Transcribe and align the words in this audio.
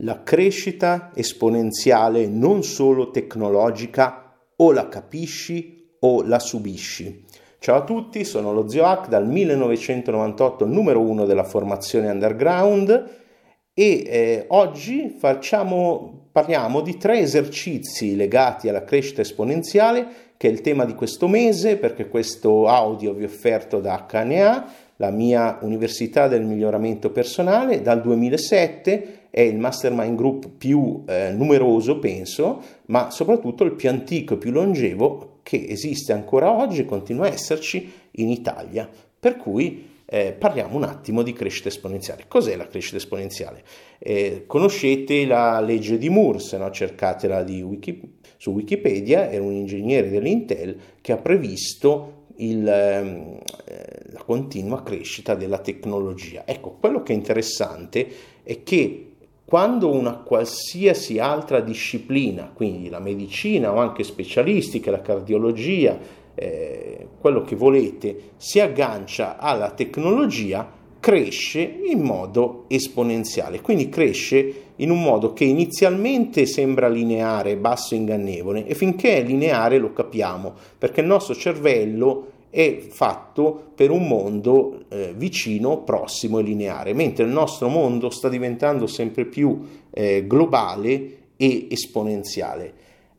La 0.00 0.22
crescita 0.22 1.10
esponenziale 1.14 2.26
non 2.26 2.62
solo 2.62 3.10
tecnologica 3.10 4.36
o 4.56 4.70
la 4.70 4.88
capisci 4.88 5.96
o 6.00 6.22
la 6.22 6.38
subisci. 6.38 7.24
Ciao 7.58 7.76
a 7.76 7.84
tutti, 7.84 8.22
sono 8.22 8.52
lo 8.52 8.68
Zio 8.68 8.84
Hack 8.84 9.08
dal 9.08 9.26
1998, 9.26 10.66
numero 10.66 11.00
uno 11.00 11.24
della 11.24 11.44
formazione 11.44 12.10
underground 12.10 12.90
e 13.72 14.04
eh, 14.06 14.44
oggi 14.48 15.16
facciamo, 15.18 16.28
parliamo 16.30 16.82
di 16.82 16.98
tre 16.98 17.20
esercizi 17.20 18.16
legati 18.16 18.68
alla 18.68 18.84
crescita 18.84 19.22
esponenziale 19.22 20.24
che 20.36 20.48
è 20.48 20.50
il 20.50 20.60
tema 20.60 20.84
di 20.84 20.94
questo 20.94 21.26
mese 21.26 21.78
perché 21.78 22.08
questo 22.08 22.66
audio 22.66 23.14
vi 23.14 23.22
è 23.22 23.26
offerto 23.26 23.80
da 23.80 24.06
HNA, 24.06 24.72
la 24.96 25.10
mia 25.10 25.58
università 25.62 26.28
del 26.28 26.44
miglioramento 26.44 27.10
personale, 27.10 27.80
dal 27.80 28.02
2007 28.02 29.25
è 29.36 29.42
il 29.42 29.58
mastermind 29.58 30.16
group 30.16 30.48
più 30.56 31.04
eh, 31.06 31.30
numeroso, 31.30 31.98
penso, 31.98 32.62
ma 32.86 33.10
soprattutto 33.10 33.64
il 33.64 33.74
più 33.74 33.90
antico 33.90 34.32
e 34.32 34.38
più 34.38 34.50
longevo 34.50 35.40
che 35.42 35.66
esiste 35.68 36.14
ancora 36.14 36.50
oggi 36.50 36.80
e 36.80 36.84
continua 36.86 37.26
a 37.26 37.32
esserci 37.32 37.92
in 38.12 38.30
Italia. 38.30 38.88
Per 39.20 39.36
cui 39.36 39.88
eh, 40.06 40.32
parliamo 40.32 40.76
un 40.76 40.84
attimo 40.84 41.20
di 41.20 41.34
crescita 41.34 41.68
esponenziale. 41.68 42.24
Cos'è 42.26 42.56
la 42.56 42.66
crescita 42.66 42.96
esponenziale? 42.96 43.62
Eh, 43.98 44.44
conoscete 44.46 45.26
la 45.26 45.60
legge 45.60 45.98
di 45.98 46.08
Moore, 46.08 46.38
se 46.38 46.56
no 46.56 46.70
cercatela 46.70 47.44
Wiki, 47.46 48.20
su 48.38 48.52
Wikipedia, 48.52 49.30
era 49.30 49.42
un 49.42 49.52
ingegnere 49.52 50.08
dell'Intel 50.08 50.78
che 51.02 51.12
ha 51.12 51.18
previsto 51.18 52.28
il, 52.36 52.66
ehm, 52.66 53.38
eh, 53.66 53.84
la 54.12 54.22
continua 54.22 54.82
crescita 54.82 55.34
della 55.34 55.58
tecnologia. 55.58 56.44
Ecco, 56.46 56.78
quello 56.80 57.02
che 57.02 57.12
è 57.12 57.16
interessante 57.16 58.08
è 58.42 58.62
che 58.62 59.10
quando 59.46 59.92
una 59.92 60.14
qualsiasi 60.14 61.20
altra 61.20 61.60
disciplina, 61.60 62.50
quindi 62.52 62.88
la 62.88 62.98
medicina 62.98 63.72
o 63.72 63.76
anche 63.76 64.02
specialistica, 64.02 64.90
la 64.90 65.00
cardiologia, 65.00 65.96
eh, 66.34 67.06
quello 67.20 67.42
che 67.42 67.54
volete, 67.54 68.32
si 68.36 68.58
aggancia 68.58 69.38
alla 69.38 69.70
tecnologia, 69.70 70.68
cresce 70.98 71.60
in 71.84 72.00
modo 72.00 72.64
esponenziale, 72.66 73.60
quindi 73.60 73.88
cresce 73.88 74.62
in 74.76 74.90
un 74.90 75.00
modo 75.00 75.32
che 75.32 75.44
inizialmente 75.44 76.44
sembra 76.44 76.88
lineare, 76.88 77.56
basso 77.56 77.94
ingannevole 77.94 78.66
e 78.66 78.74
finché 78.74 79.18
è 79.18 79.22
lineare 79.22 79.78
lo 79.78 79.92
capiamo, 79.92 80.54
perché 80.76 81.02
il 81.02 81.06
nostro 81.06 81.36
cervello 81.36 82.32
è 82.56 82.78
fatto 82.88 83.72
per 83.74 83.90
un 83.90 84.08
mondo 84.08 84.86
eh, 84.88 85.12
vicino, 85.14 85.82
prossimo 85.82 86.38
e 86.38 86.42
lineare, 86.42 86.94
mentre 86.94 87.26
il 87.26 87.30
nostro 87.30 87.68
mondo 87.68 88.08
sta 88.08 88.30
diventando 88.30 88.86
sempre 88.86 89.26
più 89.26 89.60
eh, 89.90 90.26
globale 90.26 91.16
e 91.36 91.66
esponenziale. 91.70 92.72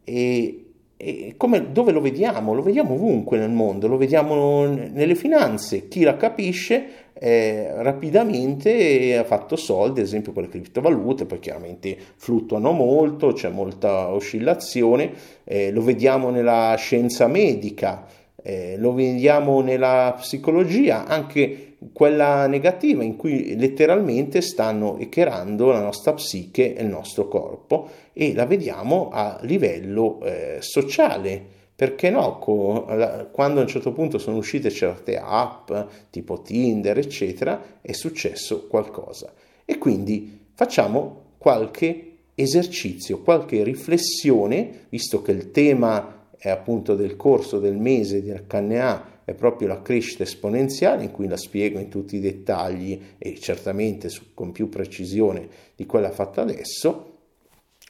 E, 0.04 0.66
e 0.98 1.36
come, 1.38 1.72
dove 1.72 1.92
lo 1.92 2.02
vediamo? 2.02 2.56
Lo 2.56 2.64
vediamo 2.64 2.96
ovunque 2.96 3.38
nel 3.38 3.52
mondo, 3.52 3.88
lo 3.88 3.98
vediamo 3.98 4.66
nelle 4.66 5.14
finanze. 5.14 5.88
Chi 5.88 6.02
la 6.02 6.18
capisce 6.18 7.12
eh, 7.14 7.74
rapidamente 7.84 9.16
ha 9.16 9.24
fatto 9.24 9.56
soldi, 9.56 10.00
ad 10.00 10.08
esempio 10.08 10.32
con 10.32 10.42
le 10.42 10.50
criptovalute, 10.50 11.26
poi 11.26 11.38
chiaramente 11.38 11.96
fluttuano 12.16 12.72
molto, 12.72 13.34
c'è 13.34 13.50
molta 13.50 14.12
oscillazione, 14.12 15.12
eh, 15.44 15.70
lo 15.70 15.84
vediamo 15.84 16.32
nella 16.32 16.74
scienza 16.80 17.28
medica 17.28 18.26
eh, 18.48 18.78
lo 18.78 18.94
vediamo 18.94 19.60
nella 19.60 20.16
psicologia, 20.18 21.06
anche 21.06 21.76
quella 21.92 22.48
negativa 22.48 23.04
in 23.04 23.18
cui 23.18 23.58
letteralmente 23.58 24.40
stanno 24.40 24.98
echerando 25.00 25.70
la 25.70 25.82
nostra 25.82 26.14
psiche 26.14 26.74
e 26.74 26.82
il 26.82 26.88
nostro 26.88 27.28
corpo 27.28 27.90
e 28.14 28.34
la 28.34 28.46
vediamo 28.46 29.10
a 29.12 29.38
livello 29.42 30.22
eh, 30.24 30.58
sociale. 30.62 31.56
Perché 31.76 32.10
no? 32.10 32.40
Quando 32.40 33.60
a 33.60 33.64
un 33.64 33.68
certo 33.68 33.92
punto 33.92 34.18
sono 34.18 34.38
uscite 34.38 34.72
certe 34.72 35.20
app 35.22 35.70
tipo 36.10 36.42
Tinder, 36.42 36.98
eccetera, 36.98 37.80
è 37.82 37.92
successo 37.92 38.66
qualcosa. 38.68 39.34
E 39.66 39.78
quindi 39.78 40.46
facciamo 40.54 41.34
qualche 41.38 42.14
esercizio, 42.34 43.20
qualche 43.20 43.62
riflessione, 43.64 44.86
visto 44.90 45.22
che 45.22 45.32
il 45.32 45.52
tema 45.52 46.17
è 46.38 46.50
appunto 46.50 46.96
del 46.96 47.16
corso 47.16 47.60
del 47.60 47.78
mese 47.78 48.22
di 48.22 48.32
HNA 48.32 49.16
è 49.28 49.34
proprio 49.34 49.68
la 49.68 49.82
crescita 49.82 50.24
esponenziale 50.24 51.04
in 51.04 51.12
cui 51.12 51.28
la 51.28 51.36
spiego 51.36 51.80
in 51.80 51.90
tutti 51.90 52.16
i 52.16 52.22
dettagli 52.22 52.98
e 53.18 53.38
certamente 53.38 54.08
su, 54.08 54.34
con 54.34 54.54
più 54.54 54.70
precisione 54.70 55.50
di 55.76 55.86
quella 55.86 56.12
fatta 56.12 56.42
adesso. 56.42 57.16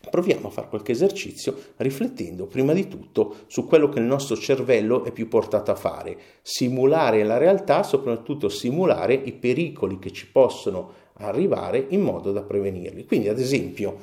Proviamo 0.09 0.47
a 0.47 0.49
fare 0.49 0.69
qualche 0.69 0.93
esercizio 0.93 1.55
riflettendo 1.75 2.47
prima 2.47 2.73
di 2.73 2.87
tutto 2.87 3.35
su 3.45 3.67
quello 3.67 3.89
che 3.89 3.99
il 3.99 4.05
nostro 4.05 4.35
cervello 4.35 5.03
è 5.03 5.11
più 5.11 5.27
portato 5.27 5.69
a 5.69 5.75
fare, 5.75 6.17
simulare 6.41 7.23
la 7.23 7.37
realtà, 7.37 7.83
soprattutto 7.83 8.49
simulare 8.49 9.13
i 9.13 9.33
pericoli 9.33 9.99
che 9.99 10.11
ci 10.11 10.27
possono 10.31 11.05
arrivare 11.17 11.85
in 11.89 12.01
modo 12.01 12.31
da 12.31 12.41
prevenirli. 12.41 13.05
Quindi 13.05 13.27
ad 13.27 13.39
esempio 13.39 13.97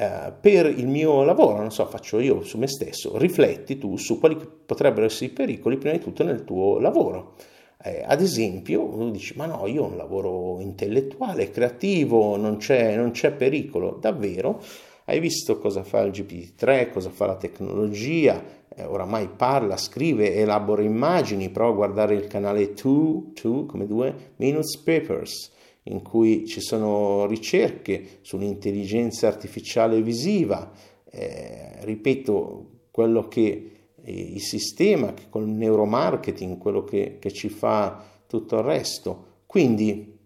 eh, 0.00 0.32
per 0.40 0.66
il 0.66 0.86
mio 0.86 1.24
lavoro, 1.24 1.58
non 1.58 1.72
so, 1.72 1.84
faccio 1.86 2.20
io 2.20 2.42
su 2.42 2.56
me 2.56 2.68
stesso, 2.68 3.18
rifletti 3.18 3.78
tu 3.78 3.96
su 3.96 4.20
quali 4.20 4.36
potrebbero 4.36 5.06
essere 5.06 5.26
i 5.26 5.30
pericoli 5.30 5.76
prima 5.76 5.96
di 5.96 6.00
tutto 6.00 6.22
nel 6.22 6.44
tuo 6.44 6.78
lavoro. 6.78 7.34
Eh, 7.82 8.04
ad 8.06 8.20
esempio, 8.20 8.84
uno 8.84 9.10
dice, 9.10 9.34
ma 9.36 9.46
no, 9.46 9.66
io 9.66 9.82
ho 9.82 9.86
un 9.88 9.96
lavoro 9.96 10.60
intellettuale, 10.60 11.50
creativo, 11.50 12.36
non 12.36 12.58
c'è, 12.58 12.94
non 12.94 13.10
c'è 13.10 13.32
pericolo. 13.32 13.98
Davvero? 14.00 14.62
Hai 15.04 15.18
visto 15.18 15.58
cosa 15.58 15.82
fa 15.82 16.02
il 16.02 16.12
GPT-3, 16.12 16.92
cosa 16.92 17.10
fa 17.10 17.26
la 17.26 17.36
tecnologia? 17.36 18.40
Eh, 18.68 18.84
oramai 18.84 19.28
parla, 19.28 19.76
scrive, 19.76 20.32
elabora 20.36 20.82
immagini, 20.82 21.50
prova 21.50 21.72
a 21.72 21.74
guardare 21.74 22.14
il 22.14 22.28
canale 22.28 22.72
2, 22.72 23.32
2 23.42 23.66
come 23.66 23.86
2, 23.86 24.14
Minutes 24.36 24.76
Papers 24.76 25.56
in 25.88 26.02
cui 26.02 26.46
ci 26.46 26.60
sono 26.60 27.26
ricerche 27.26 28.18
sull'intelligenza 28.20 29.26
artificiale 29.26 30.00
visiva, 30.02 30.70
eh, 31.10 31.78
ripeto, 31.80 32.66
quello 32.90 33.28
che 33.28 33.70
eh, 34.02 34.12
il 34.12 34.40
sistema 34.40 35.14
che 35.14 35.24
col 35.28 35.48
neuromarketing, 35.48 36.58
quello 36.58 36.84
che, 36.84 37.16
che, 37.18 37.30
ci 37.32 37.48
fa 37.48 38.02
tutto 38.26 38.56
il 38.56 38.62
resto. 38.62 39.24
Quindi 39.46 40.16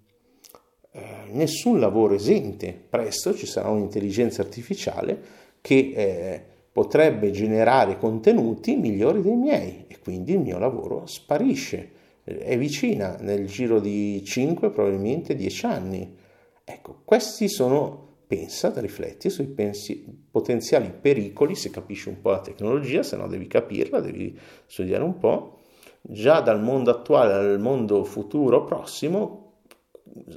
eh, 0.91 1.01
nessun 1.31 1.79
lavoro 1.79 2.15
esente, 2.15 2.73
presto 2.73 3.35
ci 3.35 3.47
sarà 3.47 3.69
un'intelligenza 3.69 4.43
artificiale 4.43 5.41
che 5.61 5.93
eh, 5.95 6.43
potrebbe 6.73 7.31
generare 7.31 7.99
contenuti 7.99 8.77
migliori 8.77 9.21
dei 9.21 9.37
miei 9.37 9.85
e 9.87 9.99
quindi 10.01 10.33
il 10.33 10.41
mio 10.41 10.59
lavoro 10.59 11.07
sparisce 11.07 12.01
è 12.25 12.57
vicina 12.57 13.17
nel 13.21 13.47
giro 13.47 13.81
di 13.81 14.23
5, 14.25 14.71
probabilmente 14.71 15.35
10 15.35 15.67
anni. 15.67 16.17
Ecco, 16.65 17.03
questi 17.05 17.49
sono, 17.49 18.21
pensa, 18.27 18.73
rifletti 18.77 19.29
sui 19.29 19.47
pensi, 19.47 20.05
potenziali 20.31 20.93
pericoli, 20.93 21.55
se 21.55 21.71
capisci 21.71 22.09
un 22.09 22.21
po' 22.21 22.31
la 22.31 22.41
tecnologia, 22.41 23.03
se 23.03 23.17
no 23.17 23.27
devi 23.27 23.47
capirla, 23.49 24.01
devi 24.01 24.39
studiare 24.67 25.03
un 25.03 25.19
po', 25.19 25.59
già 26.01 26.41
dal 26.41 26.63
mondo 26.63 26.91
attuale 26.91 27.33
al 27.33 27.61
mondo 27.61 28.05
futuro 28.05 28.65
prossimo, 28.65 29.41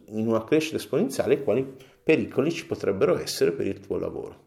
in 0.08 0.28
una 0.28 0.44
crescita 0.44 0.78
esponenziale, 0.78 1.44
quali 1.44 1.76
pericoli 2.04 2.52
ci 2.52 2.66
potrebbero 2.66 3.20
essere 3.20 3.52
per 3.52 3.68
il 3.68 3.80
tuo 3.80 3.98
lavoro. 3.98 4.44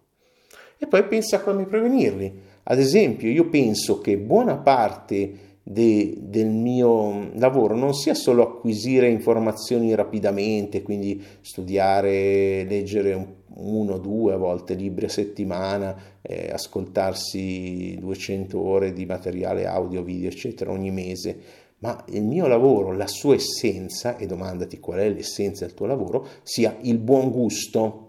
E 0.78 0.87
poi 0.87 1.04
pensa 1.04 1.37
a 1.37 1.41
come 1.41 1.66
prevenirli. 1.66 2.41
Ad 2.65 2.78
esempio, 2.78 3.28
io 3.28 3.48
penso 3.48 4.00
che 4.00 4.16
buona 4.16 4.56
parte 4.56 5.47
de, 5.70 6.16
del 6.18 6.48
mio 6.48 7.28
lavoro 7.34 7.76
non 7.76 7.92
sia 7.92 8.14
solo 8.14 8.42
acquisire 8.42 9.10
informazioni 9.10 9.94
rapidamente, 9.94 10.82
quindi 10.82 11.22
studiare, 11.42 12.64
leggere 12.64 13.12
un, 13.12 13.26
uno, 13.56 13.98
due 13.98 14.32
a 14.32 14.38
volte 14.38 14.72
libri 14.72 15.04
a 15.04 15.10
settimana, 15.10 15.94
eh, 16.22 16.48
ascoltarsi 16.50 17.97
200 18.00 18.59
ore 18.59 18.92
di 18.94 19.04
materiale 19.04 19.66
audio, 19.66 20.03
video, 20.03 20.30
eccetera, 20.30 20.70
ogni 20.70 20.91
mese, 20.91 21.38
ma 21.80 22.03
il 22.12 22.22
mio 22.22 22.47
lavoro, 22.47 22.92
la 22.92 23.06
sua 23.06 23.34
essenza, 23.34 24.16
e 24.16 24.24
domandati 24.24 24.80
qual 24.80 25.00
è 25.00 25.10
l'essenza 25.10 25.66
del 25.66 25.74
tuo 25.74 25.84
lavoro, 25.84 26.26
sia 26.44 26.78
il 26.80 26.97
buon 26.97 27.30
gusto 27.30 28.08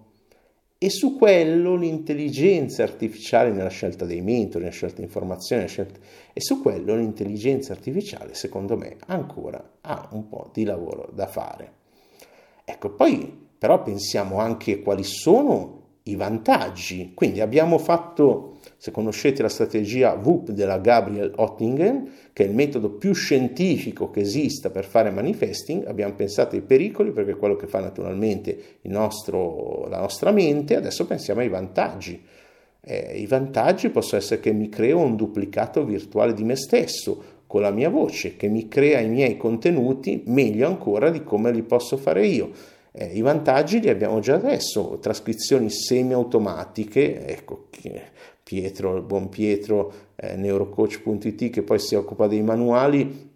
e 0.82 0.90
su 0.90 1.18
quello 1.18 1.76
l'intelligenza 1.76 2.84
artificiale 2.84 3.52
nella 3.52 3.70
scelta 3.70 4.06
dei 4.06 4.22
mentori, 4.22 4.64
nella 4.64 4.76
scelta 4.76 4.98
di 4.98 5.04
informazioni, 5.04 5.68
scelta... 5.68 6.00
e 6.32 6.40
su 6.40 6.62
quello 6.62 6.96
l'intelligenza 6.96 7.74
artificiale 7.74 8.34
secondo 8.34 8.78
me 8.78 8.96
ancora 9.08 9.62
ha 9.82 10.08
un 10.14 10.30
po' 10.30 10.50
di 10.54 10.64
lavoro 10.64 11.10
da 11.14 11.28
fare. 11.28 11.74
Ecco, 12.64 12.92
poi 12.92 13.48
però 13.58 13.84
pensiamo 13.84 14.40
anche 14.40 14.82
quali 14.82 15.04
sono 15.04 15.80
i 16.04 16.16
vantaggi. 16.16 17.12
Quindi 17.14 17.42
abbiamo 17.42 17.78
fatto, 17.78 18.59
se 18.80 18.92
conoscete 18.92 19.42
la 19.42 19.50
strategia 19.50 20.14
WUP 20.14 20.52
della 20.52 20.78
Gabriel 20.78 21.34
Ottingen, 21.36 22.10
che 22.32 22.46
è 22.46 22.48
il 22.48 22.56
metodo 22.56 22.92
più 22.92 23.14
scientifico 23.14 24.10
che 24.10 24.22
esista 24.22 24.70
per 24.70 24.86
fare 24.86 25.12
manifesting, 25.12 25.86
abbiamo 25.86 26.14
pensato 26.14 26.56
ai 26.56 26.62
pericoli 26.62 27.12
perché 27.12 27.32
è 27.32 27.38
quello 27.38 27.58
che 27.58 27.68
fa 27.68 27.82
naturalmente 27.82 28.78
nostro, 28.84 29.86
la 29.90 30.00
nostra 30.00 30.32
mente, 30.32 30.78
adesso 30.78 31.06
pensiamo 31.06 31.42
ai 31.42 31.50
vantaggi. 31.50 32.24
Eh, 32.80 33.20
I 33.20 33.26
vantaggi 33.26 33.90
possono 33.90 34.22
essere 34.22 34.40
che 34.40 34.54
mi 34.54 34.70
creo 34.70 35.00
un 35.00 35.18
duplicato 35.18 35.84
virtuale 35.84 36.34
di 36.34 36.46
me 36.46 36.56
stesso 36.56 37.38
con 37.48 37.60
la 37.60 37.72
mia 37.72 37.90
voce, 37.90 38.38
che 38.38 38.48
mi 38.48 38.70
crea 38.70 39.02
i 39.02 39.10
miei 39.10 39.36
contenuti 39.36 40.24
meglio 40.28 40.68
ancora 40.68 41.10
di 41.10 41.22
come 41.22 41.52
li 41.52 41.64
posso 41.64 41.98
fare 41.98 42.26
io 42.26 42.78
eh, 42.92 43.06
I 43.14 43.22
vantaggi 43.22 43.80
li 43.80 43.90
abbiamo 43.90 44.20
già 44.20 44.36
adesso, 44.36 44.98
trascrizioni 45.00 45.70
semi-automatiche, 45.70 47.26
ecco 47.26 47.68
Pietro, 48.50 48.96
il 48.96 49.04
buon 49.04 49.30
Pietro, 49.30 49.94
eh, 50.16 50.36
neurocoach.it 50.36 51.52
che 51.52 51.62
poi 51.62 51.78
si 51.78 51.94
occupa 51.94 52.26
dei 52.26 52.42
manuali, 52.42 53.30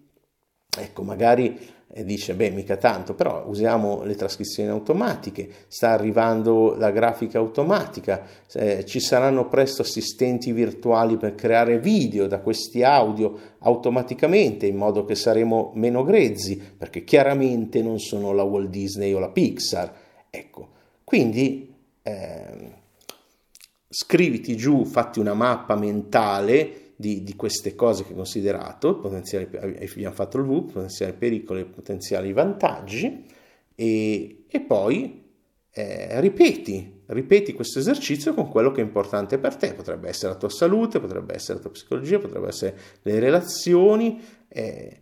ecco 0.75 1.04
magari 1.04 1.56
e 1.95 2.04
dice 2.04 2.33
beh 2.33 2.50
mica 2.50 2.77
tanto 2.77 3.13
però 3.13 3.45
usiamo 3.45 4.01
le 4.01 4.15
trascrizioni 4.15 4.69
automatiche 4.69 5.48
sta 5.68 5.92
arrivando 5.92 6.75
la 6.75 6.89
grafica 6.89 7.38
automatica 7.38 8.25
eh, 8.54 8.83
ci 8.86 9.00
saranno 9.00 9.48
presto 9.48 9.83
assistenti 9.83 10.51
virtuali 10.51 11.18
per 11.18 11.36
creare 11.36 11.77
video 11.77 12.25
da 12.25 12.39
questi 12.39 12.81
audio 12.81 13.38
automaticamente 13.60 14.65
in 14.65 14.75
modo 14.75 15.06
che 15.06 15.13
saremo 15.13 15.74
meno 15.75 16.04
grezzi 16.04 16.60
perché 16.75 17.04
chiaramente 17.04 17.83
non 17.83 18.00
sono 18.00 18.31
la 18.31 18.42
Walt 18.42 18.69
Disney 18.69 19.13
o 19.13 19.19
la 19.19 19.30
Pixar. 19.30 19.94
Ecco 20.31 20.69
quindi 21.04 21.71
eh, 22.01 22.81
scriviti 23.93 24.57
giù 24.57 24.85
fatti 24.85 25.19
una 25.19 25.35
mappa 25.35 25.75
mentale 25.75 26.93
di, 26.95 27.21
di, 27.21 27.35
queste 27.35 27.75
cose 27.75 28.03
che 28.03 28.09
hai 28.09 28.15
considerato, 28.15 28.97
potenziali, 28.97 29.47
abbiamo 29.53 30.15
fatto 30.15 30.37
il 30.37 30.45
VUP, 30.45 30.71
potenziali 30.71 31.13
pericoli 31.13 31.63
potenziali 31.65 32.33
vantaggi, 32.33 33.25
e, 33.75 34.45
e 34.47 34.59
poi 34.61 35.21
eh, 35.69 36.19
ripeti, 36.21 37.01
ripeti 37.07 37.53
questo 37.53 37.77
esercizio 37.77 38.33
con 38.33 38.49
quello 38.49 38.71
che 38.71 38.81
è 38.81 38.83
importante 38.83 39.37
per 39.37 39.55
te, 39.57 39.75
potrebbe 39.75 40.09
essere 40.09 40.33
la 40.33 40.39
tua 40.39 40.49
salute, 40.49 40.99
potrebbe 40.99 41.35
essere 41.35 41.55
la 41.55 41.61
tua 41.61 41.71
psicologia, 41.71 42.17
potrebbe 42.17 42.47
essere 42.47 42.77
le 43.03 43.19
relazioni, 43.19 44.19
eh, 44.47 45.01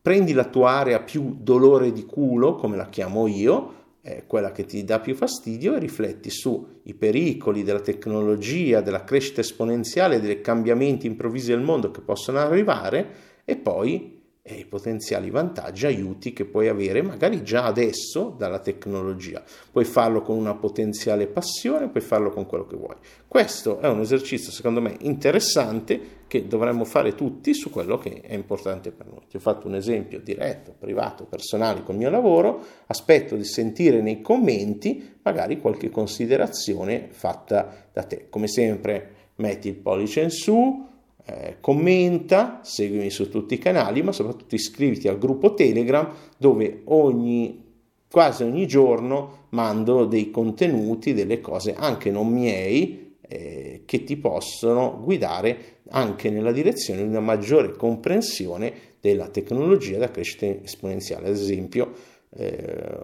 prendi 0.00 0.32
la 0.32 0.44
tua 0.44 0.70
area 0.70 1.00
più 1.00 1.38
dolore 1.40 1.92
di 1.92 2.04
culo, 2.04 2.54
come 2.54 2.76
la 2.76 2.88
chiamo 2.88 3.26
io, 3.26 3.74
eh, 4.08 4.24
quella 4.26 4.52
che 4.52 4.64
ti 4.64 4.84
dà 4.84 5.00
più 5.00 5.14
fastidio 5.14 5.74
e 5.74 5.78
rifletti 5.78 6.30
sui 6.30 6.94
pericoli 6.96 7.62
della 7.62 7.80
tecnologia, 7.80 8.80
della 8.80 9.04
crescita 9.04 9.42
esponenziale, 9.42 10.20
dei 10.20 10.40
cambiamenti 10.40 11.06
improvvisi 11.06 11.50
del 11.50 11.60
mondo 11.60 11.90
che 11.90 12.00
possono 12.00 12.38
arrivare 12.38 13.06
e 13.44 13.56
poi 13.56 14.17
e 14.48 14.54
i 14.54 14.64
potenziali 14.64 15.28
vantaggi, 15.28 15.84
aiuti 15.84 16.32
che 16.32 16.46
puoi 16.46 16.68
avere 16.68 17.02
magari 17.02 17.42
già 17.42 17.64
adesso 17.64 18.34
dalla 18.36 18.60
tecnologia. 18.60 19.42
Puoi 19.70 19.84
farlo 19.84 20.22
con 20.22 20.38
una 20.38 20.54
potenziale 20.54 21.26
passione, 21.26 21.88
puoi 21.88 22.02
farlo 22.02 22.30
con 22.30 22.46
quello 22.46 22.66
che 22.66 22.76
vuoi. 22.76 22.96
Questo 23.26 23.78
è 23.80 23.88
un 23.88 24.00
esercizio 24.00 24.50
secondo 24.50 24.80
me 24.80 24.96
interessante 25.00 26.16
che 26.26 26.46
dovremmo 26.46 26.84
fare 26.84 27.14
tutti 27.14 27.52
su 27.52 27.68
quello 27.70 27.98
che 27.98 28.22
è 28.22 28.32
importante 28.32 28.90
per 28.90 29.06
noi. 29.06 29.26
Ti 29.28 29.36
ho 29.36 29.40
fatto 29.40 29.66
un 29.66 29.74
esempio 29.74 30.18
diretto, 30.18 30.74
privato, 30.78 31.24
personale 31.24 31.82
con 31.82 31.94
il 31.94 32.00
mio 32.00 32.10
lavoro, 32.10 32.64
aspetto 32.86 33.36
di 33.36 33.44
sentire 33.44 34.00
nei 34.00 34.22
commenti 34.22 35.16
magari 35.22 35.60
qualche 35.60 35.90
considerazione 35.90 37.08
fatta 37.10 37.88
da 37.92 38.02
te. 38.04 38.28
Come 38.30 38.48
sempre 38.48 39.16
metti 39.36 39.68
il 39.68 39.74
pollice 39.74 40.22
in 40.22 40.30
su, 40.30 40.86
eh, 41.30 41.56
commenta, 41.60 42.60
seguimi 42.62 43.10
su 43.10 43.28
tutti 43.28 43.52
i 43.54 43.58
canali, 43.58 44.02
ma 44.02 44.12
soprattutto 44.12 44.54
iscriviti 44.54 45.08
al 45.08 45.18
gruppo 45.18 45.52
Telegram 45.52 46.10
dove 46.38 46.80
ogni, 46.84 47.64
quasi 48.10 48.44
ogni 48.44 48.66
giorno 48.66 49.46
mando 49.50 50.06
dei 50.06 50.30
contenuti, 50.30 51.12
delle 51.12 51.40
cose 51.40 51.74
anche 51.74 52.10
non 52.10 52.28
miei 52.28 53.16
eh, 53.20 53.82
che 53.84 54.04
ti 54.04 54.16
possono 54.16 55.00
guidare 55.02 55.80
anche 55.90 56.30
nella 56.30 56.52
direzione 56.52 57.02
di 57.02 57.08
una 57.08 57.20
maggiore 57.20 57.72
comprensione 57.76 58.72
della 58.98 59.28
tecnologia 59.28 59.98
da 59.98 60.10
crescita 60.10 60.46
esponenziale. 60.46 61.28
Ad 61.28 61.34
esempio, 61.34 61.92
eh, 62.30 62.56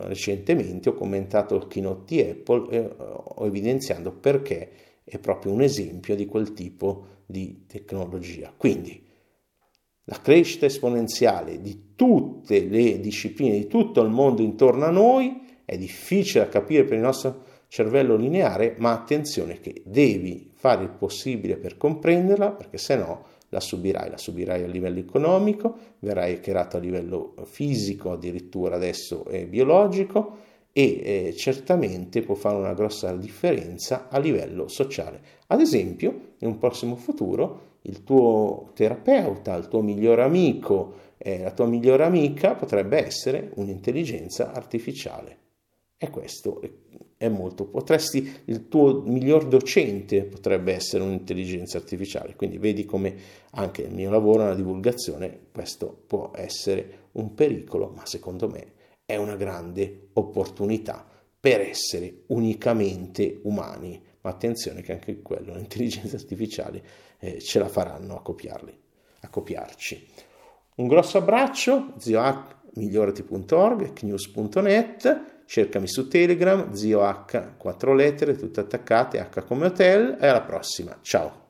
recentemente 0.07 0.89
ho 0.89 0.95
commentato 0.95 1.57
il 1.57 1.67
keynote 1.67 2.05
di 2.07 2.21
Apple 2.23 2.71
eh, 2.71 2.91
ho 2.99 3.47
evidenziato 3.47 4.13
perché 4.13 4.71
è 5.05 5.19
proprio 5.19 5.53
un 5.53 5.61
esempio 5.61 6.17
di 6.17 6.27
quel 6.27 6.55
tipo 6.55 7.07
di 7.27 7.67
tecnologia. 7.67 8.53
Quindi 8.57 9.03
la 10.05 10.21
crescita 10.21 10.67
esponenziale 10.67 11.61
di 11.61 11.93
tutte 11.95 12.67
le 12.67 13.01
discipline, 13.01 13.57
di 13.57 13.67
tutto 13.67 14.01
il 14.03 14.11
mondo 14.11 14.43
intorno 14.43 14.85
a 14.85 14.91
noi 14.91 15.43
è 15.65 15.77
difficile 15.77 16.45
da 16.45 16.51
capire 16.51 16.85
per 16.85 16.97
il 16.97 17.03
nostro 17.03 17.43
cervello 17.69 18.15
lineare, 18.17 18.75
ma 18.79 18.93
attenzione 18.93 19.61
che 19.61 19.83
devi 19.85 20.51
fare 20.55 20.85
il 20.85 20.91
possibile 20.91 21.57
per 21.57 21.77
comprenderla, 21.77 22.53
perché 22.53 22.79
se 22.79 22.97
no 22.97 23.25
la 23.49 23.61
subirai, 23.61 24.11
la 24.11 24.19
subirai 24.19 24.63
a 24.63 24.67
livello 24.67 24.99
economico, 24.99 25.77
verrai 26.01 26.35
hackerato 26.35 26.77
a 26.77 26.81
livello 26.81 27.35
fisico, 27.45 28.13
addirittura 28.13 28.77
adesso 28.77 29.25
è 29.27 29.47
biologico 29.47 30.39
e 30.77 31.29
eh, 31.29 31.35
certamente 31.37 32.21
può 32.23 32.35
fare 32.35 32.57
una 32.57 32.75
grossa 32.75 33.15
differenza 33.15 34.09
a 34.09 34.19
livello 34.19 34.67
sociale. 34.67 35.21
Ad 35.47 35.61
esempio, 35.61 36.33
in 36.39 36.49
un 36.49 36.59
prossimo 36.59 36.97
futuro, 36.97 37.79
il 37.83 38.03
tuo 38.03 38.73
terapeuta, 38.75 39.55
il 39.55 39.69
tuo 39.69 39.83
migliore 39.83 40.25
amico, 40.25 40.95
eh, 41.17 41.43
la 41.43 41.53
tua 41.53 41.67
migliore 41.67 42.03
amica 42.03 42.55
potrebbe 42.55 42.99
essere 42.99 43.53
un'intelligenza 43.55 44.53
artificiale. 44.53 45.39
E 45.97 46.11
questo 46.11 46.61
è 47.17 47.29
molto. 47.29 47.67
Potresti, 47.67 48.43
il 48.47 48.67
tuo 48.67 49.03
miglior 49.03 49.47
docente 49.47 50.25
potrebbe 50.25 50.75
essere 50.75 51.05
un'intelligenza 51.05 51.79
artificiale, 51.79 52.35
quindi 52.35 52.59
vedi 52.59 52.85
come 52.85 53.15
anche 53.53 53.85
nel 53.85 53.95
mio 53.95 54.11
lavoro, 54.11 54.43
nella 54.43 54.57
divulgazione, 54.57 55.39
questo 55.53 56.03
può 56.05 56.33
essere 56.35 57.03
un 57.13 57.33
pericolo, 57.33 57.93
ma 57.95 58.05
secondo 58.07 58.49
me 58.49 58.74
è 59.05 59.17
una 59.17 59.37
grande 59.37 60.09
opportunità 60.15 61.07
per 61.39 61.61
essere 61.61 62.23
unicamente 62.29 63.41
umani. 63.43 64.03
Ma 64.23 64.31
attenzione 64.31 64.81
che 64.81 64.93
anche 64.93 65.21
quello, 65.21 65.55
l'intelligenza 65.55 66.17
artificiale, 66.17 66.83
eh, 67.19 67.41
ce 67.41 67.59
la 67.59 67.69
faranno 67.69 68.17
a 68.17 68.23
copiarli, 68.23 68.79
a 69.21 69.29
copiarci. 69.29 70.09
Un 70.77 70.89
grosso 70.89 71.19
abbraccio, 71.19 71.93
zio 71.99 72.21
H, 72.21 72.57
migliorati.org, 72.75 73.93
knews.net 73.93 75.33
cercami 75.47 75.87
su 75.87 76.09
Telegram, 76.09 76.73
zio 76.73 77.03
H, 77.03 77.57
quattro 77.57 77.95
lettere, 77.95 78.37
tutte 78.37 78.61
attaccate, 78.61 79.21
H 79.21 79.45
come 79.45 79.67
hotel 79.67 80.17
e 80.21 80.27
alla 80.27 80.43
prossima, 80.43 80.99
ciao! 81.03 81.44